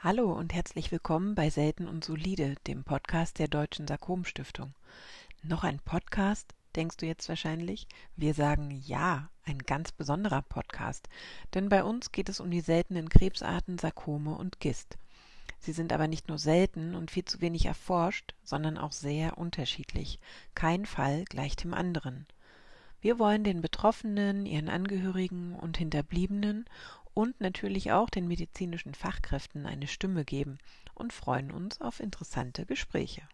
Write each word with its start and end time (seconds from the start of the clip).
Hallo 0.00 0.32
und 0.32 0.54
herzlich 0.54 0.92
willkommen 0.92 1.34
bei 1.34 1.50
Selten 1.50 1.88
und 1.88 2.04
Solide, 2.04 2.54
dem 2.68 2.84
Podcast 2.84 3.40
der 3.40 3.48
Deutschen 3.48 3.88
Sarkom 3.88 4.24
Stiftung. 4.24 4.72
Noch 5.42 5.64
ein 5.64 5.80
Podcast, 5.80 6.54
denkst 6.76 6.98
du 6.98 7.06
jetzt 7.06 7.28
wahrscheinlich? 7.28 7.88
Wir 8.14 8.32
sagen 8.32 8.80
ja, 8.86 9.28
ein 9.44 9.58
ganz 9.58 9.90
besonderer 9.90 10.42
Podcast, 10.42 11.08
denn 11.52 11.68
bei 11.68 11.82
uns 11.82 12.12
geht 12.12 12.28
es 12.28 12.38
um 12.38 12.48
die 12.48 12.60
seltenen 12.60 13.08
Krebsarten 13.08 13.76
Sarkome 13.76 14.36
und 14.36 14.60
Gist. 14.60 14.98
Sie 15.58 15.72
sind 15.72 15.92
aber 15.92 16.06
nicht 16.06 16.28
nur 16.28 16.38
selten 16.38 16.94
und 16.94 17.10
viel 17.10 17.24
zu 17.24 17.40
wenig 17.40 17.66
erforscht, 17.66 18.34
sondern 18.44 18.78
auch 18.78 18.92
sehr 18.92 19.36
unterschiedlich. 19.36 20.20
Kein 20.54 20.86
Fall 20.86 21.24
gleicht 21.24 21.64
dem 21.64 21.74
anderen. 21.74 22.28
Wir 23.00 23.20
wollen 23.20 23.44
den 23.44 23.62
Betroffenen, 23.62 24.44
ihren 24.44 24.68
Angehörigen 24.68 25.54
und 25.54 25.78
Hinterbliebenen 25.78 26.66
und 27.14 27.40
natürlich 27.40 27.92
auch 27.92 28.10
den 28.10 28.28
medizinischen 28.28 28.94
Fachkräften 28.94 29.66
eine 29.66 29.86
Stimme 29.86 30.24
geben 30.24 30.58
und 30.94 31.12
freuen 31.12 31.50
uns 31.50 31.80
auf 31.80 32.00
interessante 32.00 32.66
Gespräche. 32.66 33.28